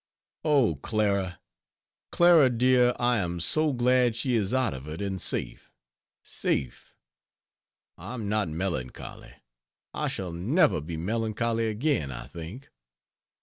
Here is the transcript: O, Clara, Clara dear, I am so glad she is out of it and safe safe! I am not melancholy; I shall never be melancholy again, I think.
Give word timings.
O, 0.43 0.77
Clara, 0.81 1.39
Clara 2.11 2.49
dear, 2.49 2.95
I 2.97 3.19
am 3.19 3.39
so 3.39 3.71
glad 3.71 4.15
she 4.15 4.33
is 4.33 4.51
out 4.51 4.73
of 4.73 4.87
it 4.87 4.99
and 4.99 5.21
safe 5.21 5.71
safe! 6.23 6.95
I 7.99 8.15
am 8.15 8.27
not 8.27 8.49
melancholy; 8.49 9.35
I 9.93 10.07
shall 10.07 10.31
never 10.33 10.81
be 10.81 10.97
melancholy 10.97 11.67
again, 11.67 12.11
I 12.11 12.25
think. 12.25 12.69